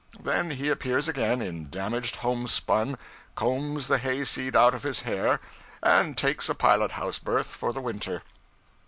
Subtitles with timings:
[0.19, 2.97] Then he appears again, in damaged homespun,
[3.35, 5.39] combs the hayseed out of his hair,
[5.83, 8.23] and takes a pilot house berth for the winter.